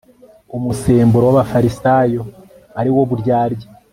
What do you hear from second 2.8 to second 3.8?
wo buryarya